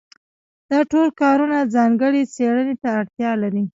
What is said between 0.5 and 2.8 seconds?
دا ټول کارونه ځانګړې څېړنې